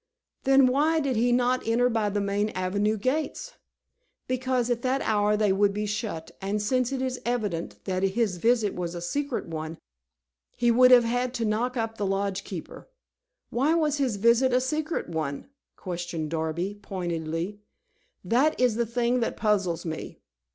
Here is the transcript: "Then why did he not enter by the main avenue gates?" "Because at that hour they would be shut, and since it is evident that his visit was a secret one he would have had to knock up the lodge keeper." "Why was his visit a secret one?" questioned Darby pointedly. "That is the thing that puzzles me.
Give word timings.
"Then 0.45 0.65
why 0.65 0.99
did 0.99 1.15
he 1.15 1.31
not 1.31 1.67
enter 1.67 1.87
by 1.87 2.09
the 2.09 2.19
main 2.19 2.49
avenue 2.55 2.97
gates?" 2.97 3.53
"Because 4.27 4.71
at 4.71 4.81
that 4.81 5.01
hour 5.03 5.37
they 5.37 5.53
would 5.53 5.75
be 5.75 5.85
shut, 5.85 6.31
and 6.41 6.59
since 6.59 6.91
it 6.91 7.03
is 7.03 7.21
evident 7.23 7.77
that 7.83 8.01
his 8.01 8.37
visit 8.37 8.73
was 8.73 8.95
a 8.95 8.99
secret 9.01 9.45
one 9.45 9.77
he 10.55 10.71
would 10.71 10.89
have 10.89 11.03
had 11.03 11.35
to 11.35 11.45
knock 11.45 11.77
up 11.77 11.99
the 11.99 12.05
lodge 12.07 12.43
keeper." 12.43 12.89
"Why 13.51 13.75
was 13.75 13.97
his 13.97 14.15
visit 14.15 14.51
a 14.51 14.59
secret 14.59 15.07
one?" 15.07 15.49
questioned 15.75 16.31
Darby 16.31 16.79
pointedly. 16.81 17.59
"That 18.25 18.59
is 18.59 18.77
the 18.77 18.87
thing 18.87 19.19
that 19.19 19.37
puzzles 19.37 19.85
me. 19.85 20.17